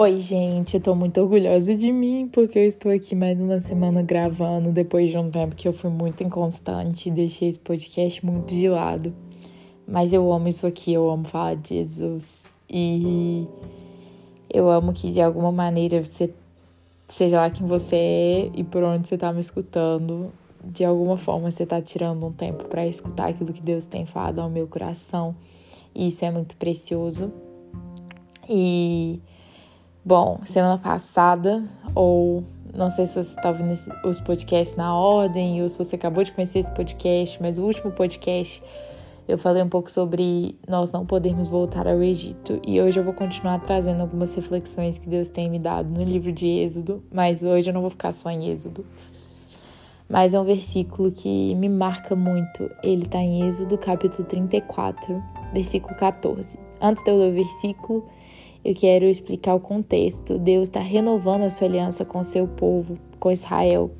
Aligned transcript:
Oi, 0.00 0.16
gente, 0.16 0.76
eu 0.76 0.80
tô 0.80 0.94
muito 0.94 1.20
orgulhosa 1.20 1.74
de 1.74 1.90
mim 1.90 2.30
porque 2.32 2.56
eu 2.56 2.64
estou 2.64 2.92
aqui 2.92 3.16
mais 3.16 3.40
uma 3.40 3.60
semana 3.60 4.00
gravando 4.00 4.70
depois 4.70 5.10
de 5.10 5.18
um 5.18 5.28
tempo 5.28 5.56
que 5.56 5.66
eu 5.66 5.72
fui 5.72 5.90
muito 5.90 6.22
inconstante 6.22 7.08
e 7.08 7.10
deixei 7.10 7.48
esse 7.48 7.58
podcast 7.58 8.24
muito 8.24 8.54
de 8.54 8.68
lado. 8.68 9.12
Mas 9.88 10.12
eu 10.12 10.32
amo 10.32 10.46
isso 10.46 10.68
aqui, 10.68 10.92
eu 10.92 11.10
amo 11.10 11.26
falar 11.26 11.56
de 11.56 11.70
Jesus 11.70 12.32
e 12.70 13.44
eu 14.48 14.70
amo 14.70 14.92
que 14.92 15.10
de 15.10 15.20
alguma 15.20 15.50
maneira 15.50 16.04
você, 16.04 16.32
seja 17.08 17.40
lá 17.40 17.50
quem 17.50 17.66
você 17.66 17.96
é 17.96 18.50
e 18.54 18.62
por 18.62 18.84
onde 18.84 19.08
você 19.08 19.18
tá 19.18 19.32
me 19.32 19.40
escutando, 19.40 20.32
de 20.64 20.84
alguma 20.84 21.18
forma 21.18 21.50
você 21.50 21.66
tá 21.66 21.82
tirando 21.82 22.24
um 22.24 22.32
tempo 22.32 22.66
para 22.66 22.86
escutar 22.86 23.30
aquilo 23.30 23.52
que 23.52 23.60
Deus 23.60 23.84
tem 23.84 24.06
falado 24.06 24.38
ao 24.38 24.48
meu 24.48 24.68
coração. 24.68 25.34
E 25.92 26.06
isso 26.06 26.24
é 26.24 26.30
muito 26.30 26.54
precioso. 26.54 27.32
E 28.48 29.20
bom, 30.04 30.40
semana 30.44 30.78
passada, 30.78 31.62
ou 31.94 32.44
não 32.76 32.90
sei 32.90 33.06
se 33.06 33.22
você 33.22 33.36
está 33.36 33.48
ouvindo 33.48 33.74
os 34.04 34.20
podcasts 34.20 34.76
na 34.76 34.94
ordem, 34.94 35.62
ou 35.62 35.68
se 35.68 35.78
você 35.78 35.96
acabou 35.96 36.24
de 36.24 36.32
conhecer 36.32 36.60
esse 36.60 36.72
podcast, 36.72 37.40
mas 37.42 37.58
o 37.58 37.64
último 37.64 37.90
podcast 37.92 38.62
eu 39.28 39.36
falei 39.36 39.62
um 39.62 39.68
pouco 39.68 39.90
sobre 39.90 40.56
nós 40.66 40.90
não 40.90 41.04
podermos 41.04 41.48
voltar 41.48 41.86
ao 41.86 42.02
Egito. 42.02 42.58
E 42.66 42.80
hoje 42.80 42.98
eu 42.98 43.04
vou 43.04 43.12
continuar 43.12 43.58
trazendo 43.58 44.00
algumas 44.00 44.34
reflexões 44.34 44.96
que 44.96 45.06
Deus 45.06 45.28
tem 45.28 45.50
me 45.50 45.58
dado 45.58 45.90
no 45.90 46.02
livro 46.02 46.32
de 46.32 46.46
Êxodo, 46.46 47.04
mas 47.12 47.42
hoje 47.42 47.68
eu 47.68 47.74
não 47.74 47.82
vou 47.82 47.90
ficar 47.90 48.10
só 48.10 48.30
em 48.30 48.48
Êxodo. 48.48 48.86
Mas 50.08 50.32
é 50.32 50.40
um 50.40 50.44
versículo 50.44 51.12
que 51.12 51.54
me 51.56 51.68
marca 51.68 52.16
muito. 52.16 52.70
Ele 52.82 53.02
está 53.02 53.18
em 53.18 53.46
Êxodo, 53.46 53.76
capítulo 53.76 54.26
34, 54.26 55.22
versículo 55.52 55.94
14. 55.94 56.58
Antes 56.80 57.04
de 57.04 57.10
eu 57.10 57.18
ler 57.18 57.30
o 57.30 57.34
versículo, 57.34 58.08
eu 58.68 58.74
quero 58.74 59.06
explicar 59.06 59.54
o 59.54 59.60
contexto. 59.60 60.38
Deus 60.38 60.68
está 60.68 60.78
renovando 60.78 61.44
a 61.44 61.48
sua 61.48 61.66
aliança 61.66 62.04
com 62.04 62.22
seu 62.22 62.46
povo, 62.46 62.98
com 63.18 63.32
Israel, 63.32 63.90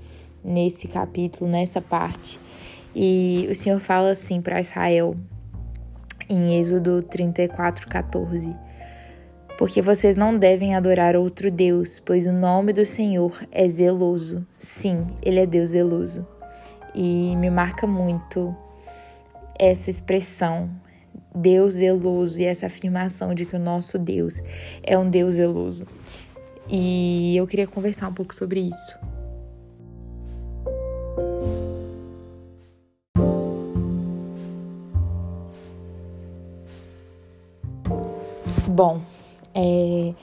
nesse 0.44 0.86
capítulo, 0.86 1.50
nessa 1.50 1.80
parte. 1.80 2.38
E 2.94 3.48
o 3.50 3.56
Senhor 3.56 3.80
fala 3.80 4.10
assim 4.10 4.42
para 4.42 4.60
Israel, 4.60 5.16
em 6.28 6.60
Êxodo 6.60 7.00
34, 7.00 7.88
14: 7.88 8.54
Porque 9.56 9.80
vocês 9.80 10.18
não 10.18 10.36
devem 10.36 10.74
adorar 10.74 11.16
outro 11.16 11.50
Deus, 11.50 11.98
pois 11.98 12.26
o 12.26 12.32
nome 12.32 12.74
do 12.74 12.84
Senhor 12.84 13.42
é 13.50 13.66
zeloso. 13.66 14.46
Sim, 14.58 15.06
Ele 15.22 15.40
é 15.40 15.46
Deus 15.46 15.70
zeloso. 15.70 16.26
E 16.94 17.34
me 17.36 17.48
marca 17.48 17.86
muito 17.86 18.54
essa 19.58 19.88
expressão, 19.88 20.68
Deus 21.34 21.74
zeloso, 21.74 22.40
e 22.40 22.44
essa 22.44 22.66
afirmação 22.66 23.34
de 23.34 23.44
que 23.44 23.56
o 23.56 23.58
nosso 23.58 23.98
Deus 23.98 24.42
é 24.82 24.96
um 24.98 25.08
Deus 25.08 25.34
zeloso. 25.34 25.86
E 26.68 27.36
eu 27.36 27.46
queria 27.46 27.66
conversar 27.66 28.08
um 28.08 28.14
pouco 28.14 28.34
sobre 28.34 28.60
isso. 28.60 28.98
Bom, 38.68 39.00
é, 39.54 40.14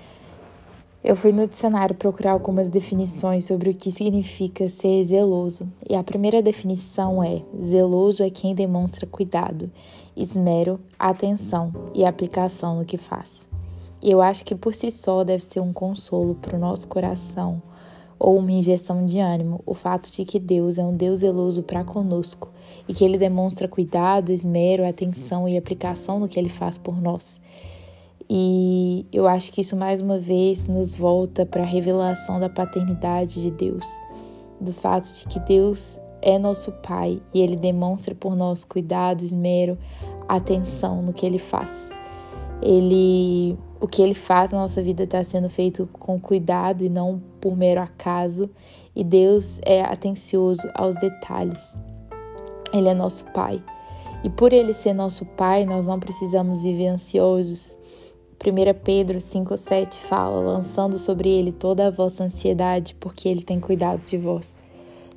eu 1.05 1.15
fui 1.15 1.31
no 1.31 1.47
dicionário 1.47 1.93
procurar 1.93 2.31
algumas 2.31 2.67
definições 2.67 3.45
sobre 3.45 3.69
o 3.69 3.75
que 3.75 3.91
significa 3.91 4.67
ser 4.67 5.03
zeloso. 5.03 5.71
E 5.87 5.95
a 5.95 6.03
primeira 6.03 6.41
definição 6.41 7.23
é: 7.23 7.43
zeloso 7.63 8.23
é 8.23 8.29
quem 8.31 8.55
demonstra 8.55 9.05
cuidado, 9.05 9.71
esmero, 10.17 10.79
atenção 10.97 11.71
e 11.93 12.03
aplicação 12.03 12.79
no 12.79 12.85
que 12.85 12.97
faz. 12.97 13.47
E 14.01 14.09
eu 14.09 14.19
acho 14.19 14.43
que 14.43 14.55
por 14.55 14.73
si 14.73 14.89
só 14.89 15.23
deve 15.23 15.43
ser 15.43 15.59
um 15.59 15.71
consolo 15.71 16.33
para 16.33 16.55
o 16.55 16.59
nosso 16.59 16.87
coração 16.87 17.61
ou 18.17 18.39
uma 18.39 18.51
injeção 18.51 19.05
de 19.05 19.19
ânimo 19.19 19.61
o 19.63 19.75
fato 19.75 20.11
de 20.11 20.25
que 20.25 20.39
Deus 20.39 20.79
é 20.79 20.83
um 20.83 20.97
Deus 20.97 21.19
zeloso 21.19 21.61
para 21.61 21.83
conosco 21.83 22.49
e 22.87 22.95
que 22.95 23.05
ele 23.05 23.19
demonstra 23.19 23.67
cuidado, 23.67 24.31
esmero, 24.31 24.87
atenção 24.87 25.47
e 25.47 25.55
aplicação 25.55 26.19
no 26.19 26.27
que 26.27 26.39
ele 26.39 26.49
faz 26.49 26.79
por 26.79 26.99
nós. 26.99 27.39
E 28.29 29.05
eu 29.13 29.27
acho 29.27 29.51
que 29.51 29.61
isso 29.61 29.75
mais 29.75 30.01
uma 30.01 30.17
vez 30.17 30.67
nos 30.67 30.95
volta 30.95 31.45
para 31.45 31.61
a 31.61 31.65
revelação 31.65 32.39
da 32.39 32.49
paternidade 32.49 33.41
de 33.41 33.51
Deus, 33.51 33.85
do 34.59 34.73
fato 34.73 35.13
de 35.13 35.27
que 35.27 35.39
Deus 35.41 35.99
é 36.21 36.39
nosso 36.39 36.71
Pai 36.71 37.21
e 37.33 37.41
Ele 37.41 37.55
demonstra 37.55 38.15
por 38.15 38.35
nós 38.35 38.65
cuidado, 38.65 39.23
esmero, 39.23 39.77
atenção 40.27 41.03
no 41.03 41.13
que 41.13 41.25
Ele 41.25 41.37
faz. 41.37 41.89
Ele, 42.63 43.55
o 43.79 43.87
que 43.87 44.01
Ele 44.01 44.15
faz 44.15 44.51
na 44.51 44.59
nossa 44.59 44.81
vida 44.81 45.03
está 45.03 45.23
sendo 45.23 45.49
feito 45.49 45.87
com 45.93 46.19
cuidado 46.19 46.83
e 46.83 46.89
não 46.89 47.21
por 47.39 47.55
mero 47.55 47.81
acaso. 47.81 48.49
E 48.95 49.03
Deus 49.03 49.59
é 49.63 49.83
atencioso 49.83 50.67
aos 50.73 50.95
detalhes. 50.95 51.79
Ele 52.73 52.89
é 52.89 52.93
nosso 52.95 53.25
Pai. 53.25 53.63
E 54.23 54.29
por 54.31 54.51
Ele 54.51 54.73
ser 54.73 54.93
nosso 54.93 55.25
Pai, 55.25 55.63
nós 55.63 55.85
não 55.85 55.99
precisamos 55.99 56.63
viver 56.63 56.87
ansiosos 56.87 57.77
1 58.43 58.79
Pedro 58.83 59.17
5,7 59.17 59.95
fala: 59.95 60.39
lançando 60.39 60.97
sobre 60.97 61.29
ele 61.29 61.51
toda 61.51 61.87
a 61.87 61.91
vossa 61.91 62.23
ansiedade, 62.23 62.95
porque 62.99 63.27
ele 63.27 63.43
tem 63.43 63.59
cuidado 63.59 64.01
de 64.05 64.17
vós. 64.17 64.55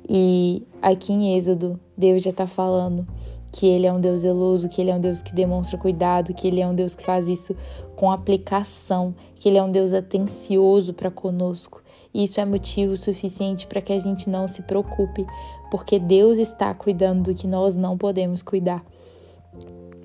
E 0.07 0.63
aqui 0.81 1.13
em 1.13 1.37
Êxodo, 1.37 1.79
Deus 1.97 2.23
já 2.23 2.31
está 2.31 2.47
falando 2.47 3.07
que 3.51 3.65
ele 3.65 3.85
é 3.85 3.93
um 3.93 3.99
Deus 3.99 4.21
zeloso, 4.21 4.69
que 4.69 4.81
ele 4.81 4.89
é 4.89 4.95
um 4.95 5.01
Deus 5.01 5.21
que 5.21 5.33
demonstra 5.33 5.77
cuidado, 5.77 6.33
que 6.33 6.47
ele 6.47 6.61
é 6.61 6.67
um 6.67 6.75
Deus 6.75 6.95
que 6.95 7.03
faz 7.03 7.27
isso 7.27 7.55
com 7.95 8.11
aplicação, 8.11 9.13
que 9.35 9.49
ele 9.49 9.57
é 9.57 9.63
um 9.63 9.71
Deus 9.71 9.93
atencioso 9.93 10.93
para 10.93 11.11
conosco. 11.11 11.81
Isso 12.13 12.39
é 12.39 12.45
motivo 12.45 12.97
suficiente 12.97 13.67
para 13.67 13.81
que 13.81 13.93
a 13.93 13.99
gente 13.99 14.29
não 14.29 14.47
se 14.47 14.63
preocupe, 14.63 15.25
porque 15.69 15.99
Deus 15.99 16.37
está 16.37 16.73
cuidando 16.73 17.23
do 17.31 17.35
que 17.35 17.47
nós 17.47 17.75
não 17.75 17.97
podemos 17.97 18.41
cuidar. 18.41 18.83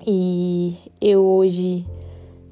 E 0.05 0.77
eu 1.01 1.23
hoje 1.23 1.85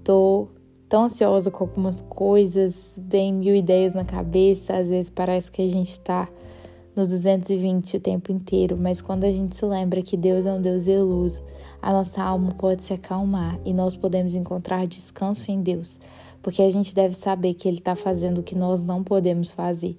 tô 0.04 0.48
tão 0.90 1.06
ansiosa 1.06 1.50
com 1.50 1.64
algumas 1.64 2.02
coisas, 2.02 3.00
vem 3.08 3.34
mil 3.34 3.56
ideias 3.56 3.94
na 3.94 4.06
cabeça, 4.06 4.78
às 4.78 4.90
vezes 4.90 5.10
parece 5.10 5.52
que 5.52 5.62
a 5.62 5.68
gente 5.68 5.90
está 5.90 6.30
nos 6.96 7.08
220 7.08 7.98
o 7.98 8.00
tempo 8.00 8.32
inteiro, 8.32 8.78
mas 8.78 9.02
quando 9.02 9.24
a 9.24 9.32
gente 9.32 9.56
se 9.56 9.66
lembra 9.66 10.04
que 10.04 10.16
Deus 10.16 10.46
é 10.46 10.54
um 10.54 10.62
Deus 10.62 10.84
zeloso, 10.84 11.42
a 11.82 11.92
nossa 11.92 12.22
alma 12.22 12.54
pode 12.54 12.84
se 12.84 12.94
acalmar 12.94 13.60
e 13.66 13.74
nós 13.74 13.98
podemos 13.98 14.36
encontrar 14.36 14.86
descanso 14.86 15.50
em 15.50 15.62
Deus, 15.62 16.00
porque 16.42 16.62
a 16.62 16.70
gente 16.70 16.94
deve 16.94 17.16
saber 17.16 17.56
que 17.56 17.68
Ele 17.68 17.80
está 17.80 17.96
fazendo 17.96 18.40
o 18.40 18.44
que 18.44 18.56
nós 18.56 18.84
não 18.84 19.04
podemos 19.04 19.52
fazer 19.52 19.98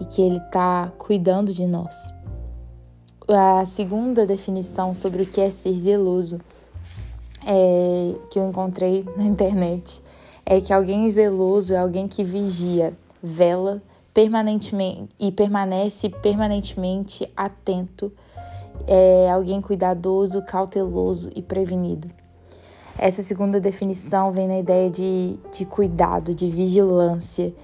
e 0.00 0.04
que 0.06 0.22
Ele 0.22 0.38
está 0.38 0.90
cuidando 0.96 1.52
de 1.52 1.66
nós. 1.66 1.94
A 3.28 3.66
segunda 3.66 4.26
definição 4.26 4.94
sobre 4.94 5.22
o 5.22 5.26
que 5.26 5.40
é 5.40 5.50
ser 5.50 5.76
zeloso 5.76 6.40
é, 7.46 8.14
que 8.30 8.38
eu 8.38 8.48
encontrei 8.48 9.04
na 9.16 9.24
internet 9.24 10.02
é 10.44 10.60
que 10.60 10.72
alguém 10.72 11.08
zeloso 11.08 11.72
é 11.72 11.78
alguém 11.78 12.08
que 12.08 12.24
vigia, 12.24 12.92
vela 13.22 13.80
permanentemente 14.12 15.08
e 15.18 15.32
permanece 15.32 16.08
permanentemente 16.10 17.30
atento, 17.36 18.12
é 18.86 19.30
alguém 19.30 19.60
cuidadoso, 19.60 20.42
cauteloso 20.42 21.30
e 21.34 21.40
prevenido. 21.40 22.10
Essa 22.98 23.22
segunda 23.22 23.58
definição 23.58 24.32
vem 24.32 24.46
na 24.46 24.58
ideia 24.58 24.90
de, 24.90 25.38
de 25.50 25.64
cuidado, 25.64 26.34
de 26.34 26.50
vigilância, 26.50 27.54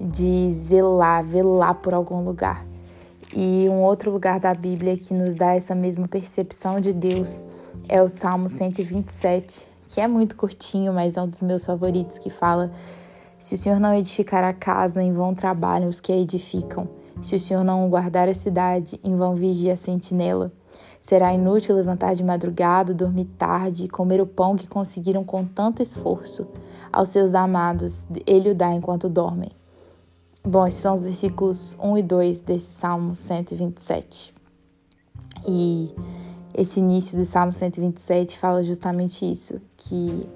de 0.00 0.54
zelar, 0.66 1.22
velar 1.22 1.74
por 1.74 1.92
algum 1.92 2.22
lugar. 2.22 2.64
E 3.34 3.68
um 3.68 3.82
outro 3.82 4.10
lugar 4.10 4.40
da 4.40 4.54
Bíblia 4.54 4.96
que 4.96 5.12
nos 5.12 5.34
dá 5.34 5.54
essa 5.54 5.74
mesma 5.74 6.08
percepção 6.08 6.80
de 6.80 6.94
Deus 6.94 7.44
é 7.86 8.02
o 8.02 8.08
Salmo 8.08 8.48
127, 8.48 9.68
que 9.90 10.00
é 10.00 10.08
muito 10.08 10.34
curtinho, 10.34 10.94
mas 10.94 11.16
é 11.16 11.22
um 11.22 11.28
dos 11.28 11.42
meus 11.42 11.66
favoritos, 11.66 12.18
que 12.18 12.30
fala: 12.30 12.72
Se 13.38 13.54
o 13.54 13.58
Senhor 13.58 13.78
não 13.78 13.94
edificar 13.94 14.42
a 14.44 14.54
casa, 14.54 15.02
em 15.02 15.12
vão 15.12 15.34
trabalham 15.34 15.90
os 15.90 16.00
que 16.00 16.10
a 16.10 16.16
edificam. 16.16 16.88
Se 17.20 17.34
o 17.34 17.40
Senhor 17.40 17.62
não 17.62 17.88
guardar 17.90 18.28
a 18.28 18.34
cidade, 18.34 18.98
em 19.04 19.14
vão 19.14 19.34
vigia 19.34 19.74
a 19.74 19.76
sentinela. 19.76 20.50
Será 21.00 21.32
inútil 21.32 21.74
levantar 21.74 22.14
de 22.14 22.24
madrugada, 22.24 22.94
dormir 22.94 23.26
tarde 23.36 23.84
e 23.84 23.88
comer 23.88 24.20
o 24.20 24.26
pão 24.26 24.56
que 24.56 24.66
conseguiram 24.66 25.22
com 25.22 25.44
tanto 25.44 25.82
esforço. 25.82 26.46
Aos 26.90 27.08
seus 27.10 27.34
amados, 27.34 28.06
ele 28.26 28.50
o 28.50 28.54
dá 28.54 28.72
enquanto 28.72 29.08
dormem. 29.08 29.50
Bom, 30.44 30.66
esses 30.66 30.80
são 30.80 30.94
os 30.94 31.02
versículos 31.02 31.76
1 31.82 31.98
e 31.98 32.02
2 32.02 32.40
desse 32.40 32.72
Salmo 32.74 33.14
127. 33.14 34.32
E 35.46 35.94
esse 36.54 36.80
início 36.80 37.18
do 37.18 37.24
Salmo 37.24 37.52
127 37.52 38.38
fala 38.38 38.62
justamente 38.62 39.30
isso, 39.30 39.60
que 39.76 40.28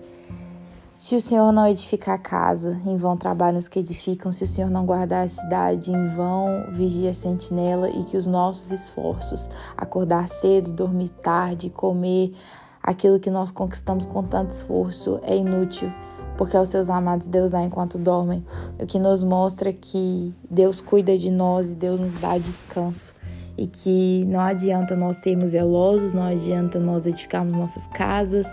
se 0.94 1.16
o 1.16 1.20
Senhor 1.20 1.50
não 1.52 1.66
edificar 1.66 2.16
a 2.16 2.19
casa, 2.19 2.81
em 2.84 2.96
vão 2.96 3.16
trabalham 3.16 3.58
os 3.58 3.66
que 3.66 3.78
edificam, 3.78 4.31
se 4.31 4.44
o 4.44 4.46
Senhor 4.46 4.70
não 4.70 4.84
guardar 4.84 5.25
a 5.25 5.28
cidade, 5.28 5.90
em 5.90 6.06
vão 6.14 6.66
vigia 6.70 7.10
a 7.10 7.14
sentinela, 7.14 7.88
e 7.88 8.05
que 8.05 8.16
os 8.16 8.26
nossos 8.26 8.70
esforços, 8.70 9.48
acordar 9.76 10.28
cedo, 10.28 10.72
dormir 10.72 11.08
tarde, 11.08 11.70
comer 11.70 12.34
aquilo 12.82 13.19
que 13.19 13.31
nós 13.31 13.50
conquistamos 13.50 14.05
com 14.05 14.22
tanto 14.22 14.50
esforço, 14.50 15.19
é 15.22 15.37
inútil, 15.37 15.90
porque 16.37 16.56
aos 16.56 16.69
seus 16.69 16.90
amados 16.90 17.26
Deus 17.26 17.50
dá 17.50 17.62
enquanto 17.62 17.99
dormem, 17.99 18.44
o 18.81 18.87
que 18.87 18.99
nos 18.99 19.23
mostra 19.23 19.73
que 19.73 20.34
Deus 20.50 20.81
cuida 20.81 21.17
de 21.17 21.31
nós 21.31 21.70
e 21.70 21.75
Deus 21.75 22.00
nos 22.00 22.14
dá 22.14 22.37
descanso. 22.38 23.14
E 23.56 23.67
que 23.67 24.25
não 24.26 24.40
adianta 24.40 24.96
nós 24.96 25.19
sermos 25.19 25.50
zelosos, 25.50 26.12
não 26.14 26.23
adianta 26.23 26.79
nós 26.79 27.05
edificarmos 27.05 27.52
nossas 27.52 27.87
casas, 27.88 28.46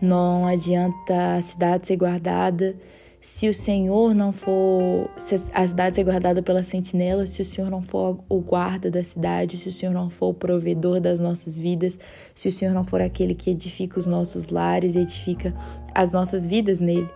não 0.00 0.46
adianta 0.46 1.36
a 1.36 1.42
cidade 1.42 1.86
ser 1.86 1.96
guardada 1.96 2.74
se 3.22 3.48
o 3.48 3.54
Senhor 3.54 4.12
não 4.16 4.32
for, 4.32 5.08
se 5.16 5.40
a 5.54 5.64
cidade 5.64 5.94
ser 5.94 6.02
guardada 6.02 6.42
pela 6.42 6.64
sentinela, 6.64 7.24
se 7.24 7.40
o 7.40 7.44
Senhor 7.44 7.70
não 7.70 7.80
for 7.80 8.18
o 8.28 8.40
guarda 8.40 8.90
da 8.90 9.04
cidade, 9.04 9.58
se 9.58 9.68
o 9.68 9.72
Senhor 9.72 9.92
não 9.92 10.10
for 10.10 10.30
o 10.30 10.34
provedor 10.34 11.00
das 11.00 11.20
nossas 11.20 11.56
vidas, 11.56 11.96
se 12.34 12.48
o 12.48 12.52
Senhor 12.52 12.74
não 12.74 12.82
for 12.82 13.00
aquele 13.00 13.36
que 13.36 13.50
edifica 13.50 14.00
os 14.00 14.06
nossos 14.06 14.48
lares, 14.48 14.96
edifica 14.96 15.54
as 15.94 16.10
nossas 16.10 16.44
vidas 16.44 16.80
nele. 16.80 17.08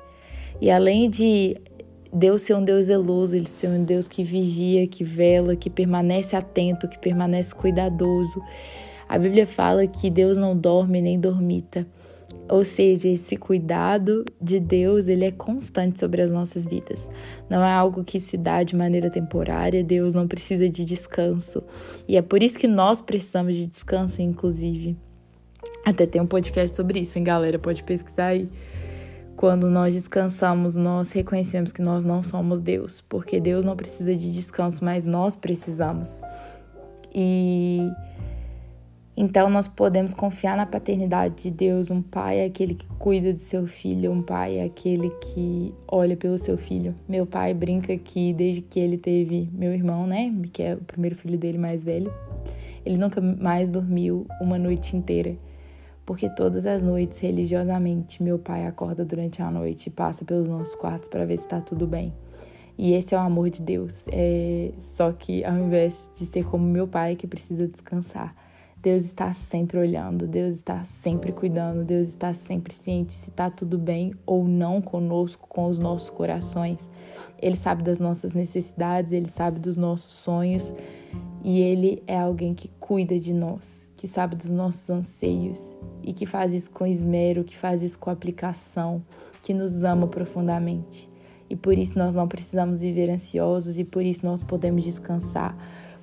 E 0.61 0.70
além 0.70 1.11
de 1.11 1.56
Deus 2.12 2.43
ser 2.43 2.55
um 2.55 2.62
Deus 2.62 2.87
zeloso, 2.87 3.35
ele 3.35 3.49
ser 3.49 3.69
um 3.69 3.82
Deus 3.82 4.06
que 4.06 4.23
vigia, 4.23 4.87
que 4.87 5.03
vela, 5.03 5.56
que 5.56 5.69
permanece 5.69 6.37
atento, 6.37 6.87
que 6.87 7.00
permanece 7.00 7.53
cuidadoso. 7.53 8.41
A 9.08 9.19
Bíblia 9.19 9.47
fala 9.47 9.85
que 9.88 10.08
Deus 10.08 10.37
não 10.37 10.56
dorme 10.56 11.00
nem 11.00 11.19
dormita. 11.19 11.85
Ou 12.48 12.64
seja, 12.64 13.08
esse 13.08 13.37
cuidado 13.37 14.25
de 14.40 14.60
Deus, 14.60 15.08
ele 15.08 15.25
é 15.25 15.32
constante 15.32 15.98
sobre 15.98 16.22
as 16.22 16.31
nossas 16.31 16.66
vidas. 16.66 17.10
Não 17.50 17.64
é 17.64 17.72
algo 17.72 18.04
que 18.04 18.20
se 18.20 18.37
dá 18.37 18.62
de 18.62 18.76
maneira 18.76 19.10
temporária, 19.10 19.82
Deus 19.82 20.14
não 20.14 20.28
precisa 20.28 20.69
de 20.69 20.84
descanso. 20.84 21.62
E 22.06 22.16
é 22.16 22.22
por 22.22 22.43
isso 22.43 22.58
que 22.58 22.69
nós 22.69 23.00
precisamos 23.00 23.56
de 23.56 23.66
descanso, 23.66 24.22
inclusive. 24.22 24.96
Até 25.84 26.06
tem 26.06 26.20
um 26.20 26.26
podcast 26.26 26.76
sobre 26.76 27.00
isso, 27.00 27.19
hein, 27.19 27.25
galera? 27.25 27.58
Pode 27.58 27.82
pesquisar 27.82 28.26
aí. 28.26 28.48
Quando 29.37 29.69
nós 29.69 29.93
descansamos, 29.93 30.76
nós 30.76 31.12
reconhecemos 31.12 31.70
que 31.70 31.82
nós 31.82 32.04
não 32.04 32.22
somos 32.22 32.58
Deus, 32.58 33.02
porque 33.06 33.38
Deus 33.38 33.64
não 33.64 33.76
precisa 33.76 34.14
de 34.14 34.32
descanso, 34.32 34.84
mas 34.84 35.04
nós 35.04 35.37
precisamos. 35.37 36.22
E 37.14 37.90
então 39.16 39.48
nós 39.48 39.66
podemos 39.66 40.12
confiar 40.12 40.58
na 40.58 40.66
paternidade 40.66 41.44
de 41.44 41.50
Deus. 41.50 41.90
Um 41.90 42.02
pai 42.02 42.40
é 42.40 42.44
aquele 42.44 42.74
que 42.74 42.86
cuida 42.98 43.32
do 43.32 43.38
seu 43.38 43.66
filho, 43.66 44.12
um 44.12 44.20
pai 44.20 44.58
é 44.58 44.64
aquele 44.64 45.08
que 45.08 45.72
olha 45.88 46.14
pelo 46.14 46.36
seu 46.36 46.58
filho. 46.58 46.94
Meu 47.08 47.24
pai 47.24 47.54
brinca 47.54 47.96
que 47.96 48.34
desde 48.34 48.60
que 48.60 48.78
ele 48.78 48.98
teve 48.98 49.48
meu 49.52 49.72
irmão, 49.72 50.06
né, 50.06 50.34
que 50.52 50.62
é 50.62 50.74
o 50.74 50.84
primeiro 50.84 51.16
filho 51.16 51.38
dele 51.38 51.56
mais 51.56 51.82
velho, 51.82 52.12
ele 52.84 52.98
nunca 52.98 53.20
mais 53.20 53.70
dormiu 53.70 54.26
uma 54.38 54.58
noite 54.58 54.94
inteira. 54.94 55.34
Porque 56.04 56.28
todas 56.28 56.66
as 56.66 56.82
noites, 56.82 57.19
religiosamente, 57.19 58.22
meu 58.22 58.38
pai 58.38 58.66
acorda 58.66 59.04
durante 59.04 59.42
a 59.42 59.50
noite 59.50 59.86
e 59.86 59.90
passa 59.90 60.24
pelos 60.24 60.46
nossos 60.46 60.74
quartos 60.76 61.08
para 61.08 61.24
ver 61.24 61.38
se 61.38 61.46
está 61.46 61.60
tudo 61.60 61.86
bem. 61.86 62.12
E 62.78 62.92
esse 62.92 63.14
é 63.14 63.19
o 63.19 63.20
amor 63.20 63.48
de 63.48 63.62
Deus. 63.62 64.04
É... 64.12 64.72
Só 64.78 65.10
que 65.10 65.42
ao 65.42 65.56
invés 65.56 66.08
de 66.14 66.26
ser 66.26 66.44
como 66.44 66.64
meu 66.64 66.86
pai 66.86 67.16
que 67.16 67.26
precisa 67.26 67.66
descansar, 67.66 68.36
Deus 68.86 69.02
está 69.02 69.32
sempre 69.32 69.80
olhando, 69.80 70.28
Deus 70.28 70.54
está 70.54 70.84
sempre 70.84 71.32
cuidando, 71.32 71.82
Deus 71.82 72.06
está 72.06 72.32
sempre 72.32 72.72
ciente 72.72 73.14
se 73.14 73.30
está 73.30 73.50
tudo 73.50 73.76
bem 73.76 74.14
ou 74.24 74.46
não 74.46 74.80
conosco, 74.80 75.44
com 75.48 75.66
os 75.66 75.76
nossos 75.76 76.08
corações. 76.08 76.88
Ele 77.42 77.56
sabe 77.56 77.82
das 77.82 77.98
nossas 77.98 78.32
necessidades, 78.32 79.10
ele 79.10 79.26
sabe 79.26 79.58
dos 79.58 79.76
nossos 79.76 80.12
sonhos 80.12 80.72
e 81.42 81.58
ele 81.58 82.00
é 82.06 82.16
alguém 82.16 82.54
que 82.54 82.68
cuida 82.78 83.18
de 83.18 83.34
nós, 83.34 83.90
que 83.96 84.06
sabe 84.06 84.36
dos 84.36 84.50
nossos 84.50 84.88
anseios 84.88 85.76
e 86.00 86.12
que 86.12 86.24
faz 86.24 86.54
isso 86.54 86.70
com 86.70 86.86
esmero, 86.86 87.42
que 87.42 87.56
faz 87.56 87.82
isso 87.82 87.98
com 87.98 88.08
aplicação, 88.08 89.02
que 89.42 89.52
nos 89.52 89.82
ama 89.82 90.06
profundamente. 90.06 91.10
E 91.50 91.56
por 91.56 91.76
isso 91.76 91.98
nós 91.98 92.14
não 92.14 92.28
precisamos 92.28 92.82
viver 92.82 93.10
ansiosos 93.10 93.80
e 93.80 93.84
por 93.84 94.04
isso 94.04 94.24
nós 94.24 94.44
podemos 94.44 94.84
descansar 94.84 95.58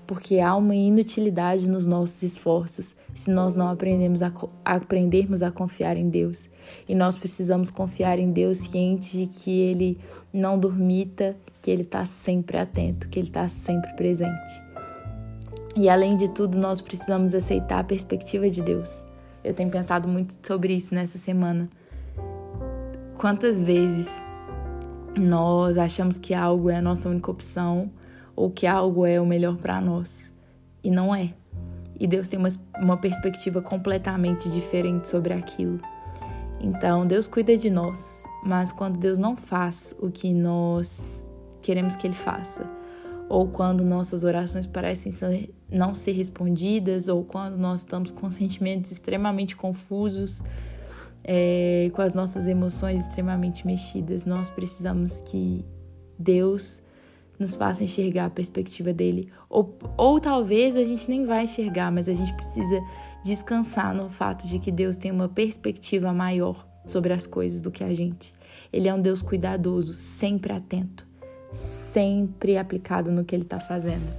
porque 0.05 0.39
há 0.39 0.55
uma 0.55 0.75
inutilidade 0.75 1.67
nos 1.67 1.85
nossos 1.85 2.21
esforços 2.23 2.95
se 3.15 3.29
nós 3.31 3.55
não 3.55 3.69
aprendemos 3.69 4.21
a, 4.21 4.31
aprendermos 4.65 5.41
a 5.41 5.51
confiar 5.51 5.97
em 5.97 6.09
Deus. 6.09 6.49
E 6.87 6.95
nós 6.95 7.17
precisamos 7.17 7.69
confiar 7.69 8.19
em 8.19 8.31
Deus 8.31 8.59
ciente 8.59 9.17
de 9.17 9.27
que 9.27 9.51
Ele 9.51 9.97
não 10.31 10.57
dormita, 10.57 11.35
que 11.61 11.69
Ele 11.69 11.83
está 11.83 12.05
sempre 12.05 12.57
atento, 12.57 13.07
que 13.07 13.19
Ele 13.19 13.27
está 13.27 13.47
sempre 13.47 13.93
presente. 13.93 14.63
E 15.75 15.89
além 15.89 16.15
de 16.15 16.29
tudo, 16.29 16.57
nós 16.57 16.81
precisamos 16.81 17.33
aceitar 17.33 17.79
a 17.79 17.83
perspectiva 17.83 18.49
de 18.49 18.61
Deus. 18.61 19.03
Eu 19.43 19.53
tenho 19.53 19.69
pensado 19.69 20.07
muito 20.07 20.37
sobre 20.45 20.73
isso 20.73 20.93
nessa 20.93 21.17
semana. 21.17 21.69
Quantas 23.17 23.63
vezes 23.63 24.21
nós 25.17 25.77
achamos 25.77 26.17
que 26.17 26.33
algo 26.33 26.69
é 26.69 26.77
a 26.77 26.81
nossa 26.81 27.09
única 27.09 27.31
opção 27.31 27.91
ou 28.35 28.49
que 28.49 28.67
algo 28.67 29.05
é 29.05 29.19
o 29.19 29.25
melhor 29.25 29.57
para 29.57 29.79
nós. 29.79 30.33
E 30.83 30.91
não 30.91 31.13
é. 31.13 31.33
E 31.99 32.07
Deus 32.07 32.27
tem 32.27 32.39
uma, 32.39 32.49
uma 32.79 32.97
perspectiva 32.97 33.61
completamente 33.61 34.49
diferente 34.49 35.07
sobre 35.07 35.33
aquilo. 35.33 35.79
Então, 36.59 37.05
Deus 37.05 37.27
cuida 37.27 37.57
de 37.57 37.69
nós, 37.69 38.23
mas 38.43 38.71
quando 38.71 38.97
Deus 38.97 39.17
não 39.17 39.35
faz 39.35 39.95
o 39.99 40.09
que 40.09 40.33
nós 40.33 41.25
queremos 41.61 41.95
que 41.95 42.07
Ele 42.07 42.15
faça, 42.15 42.69
ou 43.29 43.47
quando 43.47 43.83
nossas 43.83 44.23
orações 44.23 44.65
parecem 44.65 45.11
ser, 45.11 45.53
não 45.71 45.95
ser 45.95 46.11
respondidas, 46.11 47.07
ou 47.07 47.23
quando 47.23 47.57
nós 47.57 47.79
estamos 47.79 48.11
com 48.11 48.29
sentimentos 48.29 48.91
extremamente 48.91 49.55
confusos, 49.55 50.41
é, 51.23 51.89
com 51.93 52.01
as 52.01 52.13
nossas 52.13 52.47
emoções 52.47 53.07
extremamente 53.07 53.65
mexidas, 53.65 54.25
nós 54.25 54.49
precisamos 54.49 55.21
que 55.21 55.65
Deus 56.19 56.82
nos 57.39 57.55
faça 57.55 57.83
enxergar 57.83 58.25
a 58.25 58.29
perspectiva 58.29 58.93
dele. 58.93 59.31
Ou, 59.49 59.77
ou 59.97 60.19
talvez 60.19 60.75
a 60.75 60.83
gente 60.83 61.09
nem 61.09 61.25
vai 61.25 61.43
enxergar, 61.43 61.91
mas 61.91 62.07
a 62.07 62.13
gente 62.13 62.33
precisa 62.33 62.81
descansar 63.23 63.93
no 63.93 64.09
fato 64.09 64.47
de 64.47 64.59
que 64.59 64.71
Deus 64.71 64.97
tem 64.97 65.11
uma 65.11 65.29
perspectiva 65.29 66.13
maior 66.13 66.67
sobre 66.85 67.13
as 67.13 67.25
coisas 67.25 67.61
do 67.61 67.71
que 67.71 67.83
a 67.83 67.93
gente. 67.93 68.33
Ele 68.71 68.87
é 68.87 68.93
um 68.93 69.01
Deus 69.01 69.21
cuidadoso, 69.21 69.93
sempre 69.93 70.51
atento, 70.51 71.07
sempre 71.53 72.57
aplicado 72.57 73.11
no 73.11 73.23
que 73.23 73.35
ele 73.35 73.43
está 73.43 73.59
fazendo. 73.59 74.11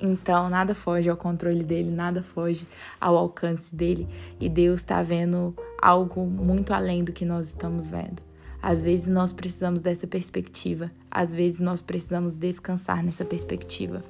Então, 0.00 0.48
nada 0.50 0.74
foge 0.74 1.08
ao 1.08 1.16
controle 1.16 1.62
dele, 1.62 1.90
nada 1.90 2.22
foge 2.22 2.66
ao 3.00 3.16
alcance 3.16 3.74
dele. 3.74 4.08
E 4.40 4.48
Deus 4.48 4.80
está 4.80 5.00
vendo 5.02 5.54
algo 5.80 6.26
muito 6.26 6.74
além 6.74 7.04
do 7.04 7.12
que 7.12 7.24
nós 7.24 7.48
estamos 7.48 7.88
vendo. 7.88 8.20
Às 8.62 8.80
vezes 8.82 9.08
nós 9.08 9.32
precisamos 9.32 9.80
dessa 9.80 10.06
perspectiva, 10.06 10.90
às 11.10 11.34
vezes 11.34 11.58
nós 11.58 11.82
precisamos 11.82 12.36
descansar 12.36 13.02
nessa 13.02 13.24
perspectiva. 13.24 14.04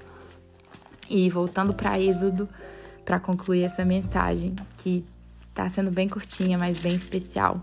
E 1.09 1.31
voltando 1.31 1.73
para 1.73 1.99
Êxodo, 1.99 2.47
para 3.05 3.19
concluir 3.19 3.63
essa 3.63 3.85
mensagem, 3.85 4.55
que 4.79 5.05
está 5.49 5.69
sendo 5.69 5.91
bem 5.91 6.09
curtinha, 6.09 6.59
mas 6.59 6.79
bem 6.79 6.95
especial. 6.95 7.63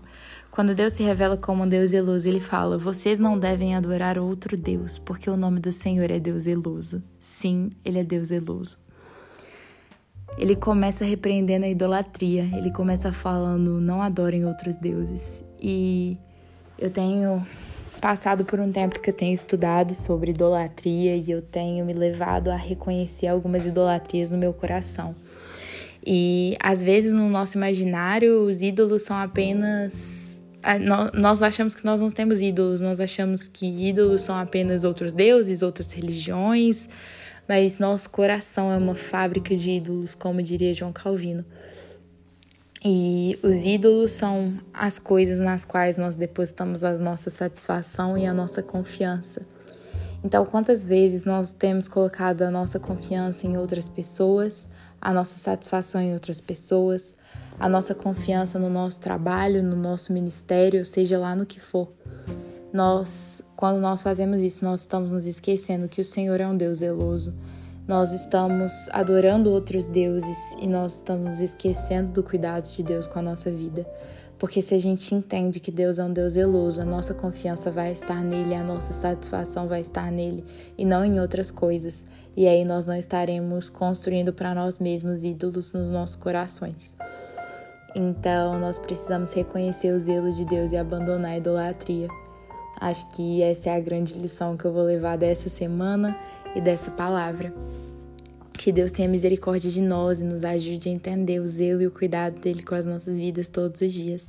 Quando 0.50 0.74
Deus 0.74 0.94
se 0.94 1.02
revela 1.02 1.36
como 1.36 1.62
um 1.62 1.68
Deus 1.68 1.90
zeloso, 1.90 2.28
ele 2.28 2.40
fala: 2.40 2.76
Vocês 2.76 3.18
não 3.18 3.38
devem 3.38 3.76
adorar 3.76 4.18
outro 4.18 4.56
Deus, 4.56 4.98
porque 4.98 5.30
o 5.30 5.36
nome 5.36 5.60
do 5.60 5.70
Senhor 5.70 6.10
é 6.10 6.18
Deus 6.18 6.42
zeloso. 6.42 7.02
Sim, 7.20 7.70
ele 7.84 8.00
é 8.00 8.04
Deus 8.04 8.28
zeloso. 8.28 8.76
Ele 10.36 10.56
começa 10.56 11.04
repreendendo 11.04 11.66
a 11.66 11.68
idolatria, 11.68 12.48
ele 12.56 12.72
começa 12.72 13.12
falando: 13.12 13.80
Não 13.80 14.02
adorem 14.02 14.44
outros 14.44 14.74
deuses. 14.74 15.44
E 15.60 16.18
eu 16.80 16.90
tenho 16.90 17.46
passado 18.00 18.44
por 18.44 18.58
um 18.58 18.72
tempo 18.72 18.98
que 18.98 19.10
eu 19.10 19.14
tenho 19.14 19.34
estudado 19.34 19.94
sobre 19.94 20.30
idolatria 20.30 21.14
e 21.16 21.30
eu 21.30 21.42
tenho 21.42 21.84
me 21.84 21.92
levado 21.92 22.48
a 22.48 22.56
reconhecer 22.56 23.26
algumas 23.26 23.66
idolatrias 23.66 24.30
no 24.30 24.38
meu 24.38 24.54
coração. 24.54 25.14
E 26.04 26.56
às 26.58 26.82
vezes 26.82 27.12
no 27.12 27.28
nosso 27.28 27.58
imaginário 27.58 28.44
os 28.44 28.62
ídolos 28.62 29.02
são 29.02 29.16
apenas 29.16 30.30
nós 31.14 31.42
achamos 31.42 31.74
que 31.74 31.84
nós 31.84 32.00
não 32.00 32.08
temos 32.08 32.42
ídolos, 32.42 32.82
nós 32.82 33.00
achamos 33.00 33.48
que 33.48 33.66
ídolos 33.88 34.22
são 34.22 34.36
apenas 34.36 34.84
outros 34.84 35.12
deuses, 35.12 35.62
outras 35.62 35.90
religiões, 35.90 36.86
mas 37.48 37.78
nosso 37.78 38.10
coração 38.10 38.70
é 38.70 38.76
uma 38.76 38.94
fábrica 38.94 39.56
de 39.56 39.70
ídolos, 39.72 40.14
como 40.14 40.42
diria 40.42 40.74
João 40.74 40.92
Calvino. 40.92 41.44
E 42.82 43.38
os 43.42 43.58
ídolos 43.58 44.12
são 44.12 44.58
as 44.72 44.98
coisas 44.98 45.38
nas 45.38 45.66
quais 45.66 45.98
nós 45.98 46.14
depositamos 46.14 46.82
a 46.82 46.94
nossa 46.98 47.28
satisfação 47.28 48.16
e 48.16 48.26
a 48.26 48.32
nossa 48.32 48.62
confiança. 48.62 49.42
Então, 50.24 50.46
quantas 50.46 50.82
vezes 50.82 51.26
nós 51.26 51.50
temos 51.50 51.88
colocado 51.88 52.42
a 52.42 52.50
nossa 52.50 52.78
confiança 52.78 53.46
em 53.46 53.58
outras 53.58 53.88
pessoas, 53.88 54.68
a 55.00 55.12
nossa 55.12 55.38
satisfação 55.38 56.00
em 56.00 56.14
outras 56.14 56.40
pessoas, 56.40 57.14
a 57.58 57.68
nossa 57.68 57.94
confiança 57.94 58.58
no 58.58 58.70
nosso 58.70 58.98
trabalho, 59.00 59.62
no 59.62 59.76
nosso 59.76 60.12
ministério, 60.12 60.84
seja 60.86 61.18
lá 61.18 61.34
no 61.34 61.44
que 61.44 61.60
for. 61.60 61.92
Nós, 62.72 63.42
quando 63.56 63.78
nós 63.78 64.00
fazemos 64.00 64.40
isso, 64.40 64.64
nós 64.64 64.80
estamos 64.80 65.10
nos 65.10 65.26
esquecendo 65.26 65.88
que 65.88 66.00
o 66.00 66.04
Senhor 66.04 66.40
é 66.40 66.46
um 66.46 66.56
Deus 66.56 66.78
zeloso, 66.78 67.34
nós 67.86 68.12
estamos 68.12 68.88
adorando 68.90 69.50
outros 69.50 69.86
deuses 69.86 70.54
e 70.60 70.66
nós 70.66 70.94
estamos 70.94 71.40
esquecendo 71.40 72.12
do 72.12 72.22
cuidado 72.22 72.68
de 72.68 72.82
Deus 72.82 73.06
com 73.06 73.18
a 73.18 73.22
nossa 73.22 73.50
vida. 73.50 73.86
Porque 74.38 74.62
se 74.62 74.74
a 74.74 74.78
gente 74.78 75.14
entende 75.14 75.60
que 75.60 75.70
Deus 75.70 75.98
é 75.98 76.04
um 76.04 76.12
Deus 76.12 76.32
zeloso, 76.32 76.80
a 76.80 76.84
nossa 76.84 77.12
confiança 77.12 77.70
vai 77.70 77.92
estar 77.92 78.22
nele, 78.24 78.54
a 78.54 78.64
nossa 78.64 78.92
satisfação 78.92 79.68
vai 79.68 79.82
estar 79.82 80.10
nele 80.10 80.44
e 80.78 80.84
não 80.84 81.04
em 81.04 81.20
outras 81.20 81.50
coisas. 81.50 82.06
E 82.34 82.46
aí 82.48 82.64
nós 82.64 82.86
não 82.86 82.96
estaremos 82.96 83.68
construindo 83.68 84.32
para 84.32 84.54
nós 84.54 84.78
mesmos 84.78 85.24
ídolos 85.24 85.72
nos 85.72 85.90
nossos 85.90 86.16
corações. 86.16 86.94
Então 87.94 88.58
nós 88.58 88.78
precisamos 88.78 89.32
reconhecer 89.32 89.92
o 89.92 89.98
zelo 89.98 90.32
de 90.32 90.44
Deus 90.44 90.72
e 90.72 90.76
abandonar 90.76 91.32
a 91.32 91.36
idolatria. 91.36 92.08
Acho 92.80 93.10
que 93.10 93.42
essa 93.42 93.68
é 93.68 93.76
a 93.76 93.80
grande 93.80 94.14
lição 94.14 94.56
que 94.56 94.64
eu 94.64 94.72
vou 94.72 94.84
levar 94.84 95.18
dessa 95.18 95.50
semana 95.50 96.16
e 96.54 96.60
dessa 96.60 96.90
palavra. 96.90 97.52
Que 98.52 98.70
Deus 98.70 98.92
tenha 98.92 99.08
misericórdia 99.08 99.70
de 99.70 99.80
nós 99.80 100.20
e 100.20 100.24
nos 100.24 100.44
ajude 100.44 100.88
a 100.88 100.92
entender 100.92 101.40
o 101.40 101.48
zelo 101.48 101.82
e 101.82 101.86
o 101.86 101.90
cuidado 101.90 102.38
dele 102.40 102.62
com 102.62 102.74
as 102.74 102.84
nossas 102.84 103.18
vidas 103.18 103.48
todos 103.48 103.80
os 103.80 103.92
dias. 103.92 104.26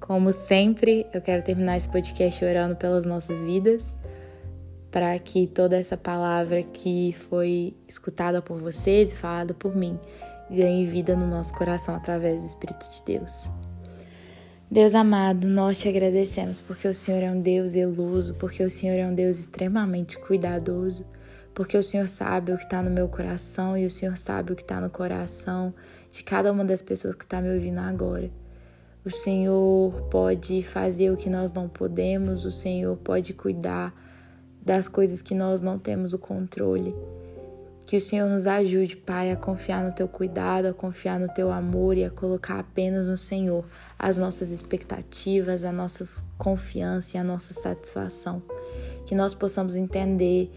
Como 0.00 0.32
sempre, 0.32 1.06
eu 1.12 1.20
quero 1.20 1.42
terminar 1.42 1.76
esse 1.76 1.88
podcast 1.88 2.42
orando 2.42 2.76
pelas 2.76 3.04
nossas 3.04 3.42
vidas, 3.42 3.96
para 4.90 5.18
que 5.18 5.46
toda 5.46 5.76
essa 5.76 5.96
palavra 5.96 6.62
que 6.62 7.12
foi 7.12 7.74
escutada 7.86 8.40
por 8.40 8.58
vocês 8.60 9.12
e 9.12 9.16
falada 9.16 9.52
por 9.52 9.76
mim 9.76 9.98
ganhe 10.50 10.86
vida 10.86 11.14
no 11.14 11.26
nosso 11.26 11.54
coração 11.54 11.94
através 11.94 12.40
do 12.40 12.46
Espírito 12.46 12.88
de 12.90 13.02
Deus. 13.04 13.50
Deus 14.70 14.94
amado, 14.94 15.48
nós 15.48 15.78
te 15.78 15.88
agradecemos 15.88 16.60
porque 16.60 16.86
o 16.86 16.94
Senhor 16.94 17.22
é 17.22 17.30
um 17.30 17.40
Deus 17.40 17.70
zeloso, 17.72 18.34
porque 18.34 18.62
o 18.62 18.68
Senhor 18.68 18.98
é 18.98 19.06
um 19.06 19.14
Deus 19.14 19.38
extremamente 19.38 20.18
cuidadoso 20.18 21.04
porque 21.58 21.76
o 21.76 21.82
Senhor 21.82 22.06
sabe 22.06 22.52
o 22.52 22.56
que 22.56 22.62
está 22.62 22.80
no 22.80 22.88
meu 22.88 23.08
coração 23.08 23.76
e 23.76 23.84
o 23.84 23.90
Senhor 23.90 24.16
sabe 24.16 24.52
o 24.52 24.54
que 24.54 24.62
está 24.62 24.80
no 24.80 24.88
coração 24.88 25.74
de 26.08 26.22
cada 26.22 26.52
uma 26.52 26.64
das 26.64 26.82
pessoas 26.82 27.16
que 27.16 27.24
está 27.24 27.42
me 27.42 27.52
ouvindo 27.52 27.80
agora. 27.80 28.30
O 29.04 29.10
Senhor 29.10 30.02
pode 30.02 30.62
fazer 30.62 31.10
o 31.10 31.16
que 31.16 31.28
nós 31.28 31.52
não 31.52 31.68
podemos, 31.68 32.44
o 32.44 32.52
Senhor 32.52 32.96
pode 32.98 33.34
cuidar 33.34 33.92
das 34.64 34.86
coisas 34.88 35.20
que 35.20 35.34
nós 35.34 35.60
não 35.60 35.80
temos 35.80 36.14
o 36.14 36.18
controle. 36.20 36.94
Que 37.88 37.96
o 37.96 38.00
Senhor 38.02 38.28
nos 38.28 38.46
ajude, 38.46 38.98
Pai, 38.98 39.32
a 39.32 39.36
confiar 39.36 39.82
no 39.82 39.90
Teu 39.90 40.06
cuidado, 40.06 40.66
a 40.66 40.74
confiar 40.74 41.18
no 41.18 41.26
Teu 41.26 41.50
amor 41.50 41.96
e 41.96 42.04
a 42.04 42.10
colocar 42.10 42.58
apenas 42.58 43.08
no 43.08 43.16
Senhor 43.16 43.64
as 43.98 44.18
nossas 44.18 44.50
expectativas, 44.50 45.64
a 45.64 45.72
nossa 45.72 46.22
confiança 46.36 47.16
e 47.16 47.20
a 47.20 47.24
nossa 47.24 47.54
satisfação. 47.54 48.42
Que 49.06 49.14
nós 49.14 49.34
possamos 49.34 49.74
entender 49.74 50.50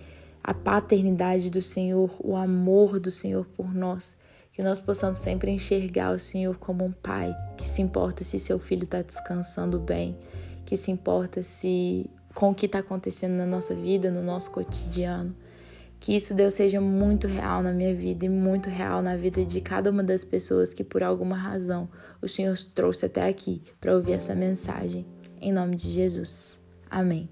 a 0.43 0.53
paternidade 0.53 1.49
do 1.49 1.61
Senhor, 1.61 2.13
o 2.19 2.35
amor 2.35 2.99
do 2.99 3.09
Senhor 3.09 3.45
por 3.45 3.73
nós. 3.73 4.17
Que 4.51 4.61
nós 4.61 4.81
possamos 4.81 5.21
sempre 5.21 5.51
enxergar 5.51 6.13
o 6.13 6.19
Senhor 6.19 6.57
como 6.59 6.83
um 6.83 6.91
pai 6.91 7.33
que 7.55 7.65
se 7.65 7.81
importa 7.81 8.25
se 8.25 8.39
seu 8.39 8.59
filho 8.59 8.83
está 8.83 9.01
descansando 9.01 9.79
bem, 9.79 10.17
que 10.65 10.75
se 10.75 10.91
importa 10.91 11.41
se 11.41 12.09
com 12.35 12.51
o 12.51 12.53
que 12.53 12.65
está 12.65 12.79
acontecendo 12.79 13.35
na 13.35 13.45
nossa 13.45 13.73
vida, 13.73 14.11
no 14.11 14.21
nosso 14.21 14.51
cotidiano. 14.51 15.33
Que 16.01 16.15
isso, 16.15 16.33
Deus, 16.33 16.55
seja 16.55 16.81
muito 16.81 17.27
real 17.27 17.61
na 17.61 17.71
minha 17.71 17.93
vida 17.93 18.25
e 18.25 18.29
muito 18.29 18.71
real 18.71 19.03
na 19.03 19.15
vida 19.15 19.45
de 19.45 19.61
cada 19.61 19.91
uma 19.91 20.03
das 20.03 20.25
pessoas 20.25 20.73
que, 20.73 20.83
por 20.83 21.03
alguma 21.03 21.35
razão, 21.37 21.87
o 22.19 22.27
Senhor 22.27 22.57
trouxe 22.73 23.05
até 23.05 23.29
aqui 23.29 23.61
para 23.79 23.95
ouvir 23.95 24.13
essa 24.13 24.33
mensagem. 24.33 25.05
Em 25.39 25.53
nome 25.53 25.75
de 25.75 25.91
Jesus. 25.91 26.59
Amém. 26.89 27.29